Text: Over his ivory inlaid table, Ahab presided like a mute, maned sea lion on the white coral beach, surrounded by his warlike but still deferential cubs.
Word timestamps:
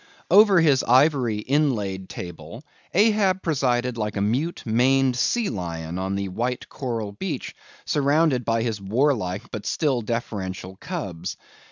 Over 0.31 0.59
his 0.59 0.81
ivory 0.81 1.37
inlaid 1.37 2.09
table, 2.09 2.63
Ahab 2.91 3.43
presided 3.43 3.99
like 3.99 4.17
a 4.17 4.21
mute, 4.21 4.63
maned 4.65 5.15
sea 5.15 5.47
lion 5.47 5.99
on 5.99 6.15
the 6.15 6.29
white 6.29 6.67
coral 6.69 7.11
beach, 7.11 7.53
surrounded 7.85 8.43
by 8.43 8.63
his 8.63 8.81
warlike 8.81 9.51
but 9.51 9.67
still 9.67 10.01
deferential 10.01 10.75
cubs. 10.77 11.37